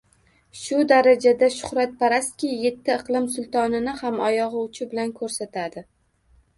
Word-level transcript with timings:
Shu 0.61 0.79
darajada 0.91 1.49
shuhratparastki, 1.57 2.51
yetti 2.63 2.97
iqlim 2.97 3.31
sultonini 3.37 3.97
ham 4.03 4.21
oyogʼi 4.33 4.67
uchi 4.69 4.93
bilan 4.93 5.17
koʼrsatadi. 5.23 5.91